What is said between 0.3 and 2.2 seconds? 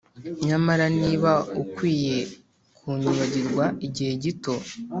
nyamara niba ukwiye